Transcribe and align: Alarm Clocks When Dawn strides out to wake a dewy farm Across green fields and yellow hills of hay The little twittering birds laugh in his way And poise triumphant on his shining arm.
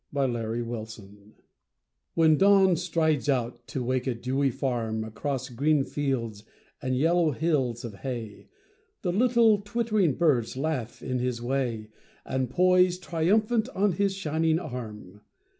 Alarm 0.15 0.65
Clocks 0.65 0.99
When 2.15 2.35
Dawn 2.35 2.75
strides 2.75 3.29
out 3.29 3.67
to 3.67 3.83
wake 3.83 4.07
a 4.07 4.15
dewy 4.15 4.49
farm 4.49 5.03
Across 5.03 5.49
green 5.49 5.83
fields 5.83 6.43
and 6.81 6.97
yellow 6.97 7.29
hills 7.33 7.85
of 7.85 7.93
hay 7.97 8.49
The 9.03 9.11
little 9.13 9.59
twittering 9.61 10.15
birds 10.15 10.57
laugh 10.57 11.03
in 11.03 11.19
his 11.19 11.39
way 11.39 11.91
And 12.25 12.49
poise 12.49 12.97
triumphant 12.97 13.69
on 13.75 13.91
his 13.91 14.15
shining 14.15 14.57
arm. 14.57 15.21